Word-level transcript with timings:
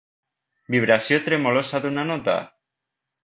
Vibració 0.75 1.19
tremolosa 1.27 1.83
d'una 1.83 2.07
nota 2.13 2.35